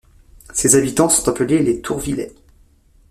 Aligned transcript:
Ces 0.51 0.73
habitants 0.75 1.09
sont 1.09 1.29
appelés 1.29 1.61
les 1.61 1.79
Tourvillais. 1.79 2.33